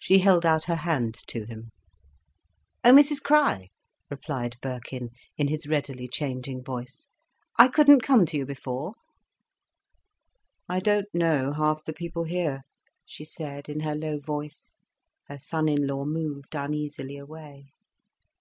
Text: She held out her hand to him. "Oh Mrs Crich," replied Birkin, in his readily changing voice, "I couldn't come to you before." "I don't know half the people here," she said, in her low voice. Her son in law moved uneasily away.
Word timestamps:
She 0.00 0.20
held 0.20 0.46
out 0.46 0.66
her 0.66 0.76
hand 0.76 1.16
to 1.26 1.42
him. 1.44 1.72
"Oh 2.84 2.92
Mrs 2.92 3.20
Crich," 3.20 3.70
replied 4.08 4.54
Birkin, 4.62 5.10
in 5.36 5.48
his 5.48 5.66
readily 5.66 6.06
changing 6.06 6.62
voice, 6.62 7.08
"I 7.58 7.66
couldn't 7.66 8.02
come 8.04 8.24
to 8.26 8.36
you 8.36 8.46
before." 8.46 8.92
"I 10.68 10.78
don't 10.78 11.12
know 11.12 11.52
half 11.54 11.82
the 11.82 11.92
people 11.92 12.22
here," 12.22 12.62
she 13.04 13.24
said, 13.24 13.68
in 13.68 13.80
her 13.80 13.96
low 13.96 14.20
voice. 14.20 14.76
Her 15.26 15.38
son 15.38 15.68
in 15.68 15.88
law 15.88 16.04
moved 16.04 16.54
uneasily 16.54 17.16
away. 17.16 17.72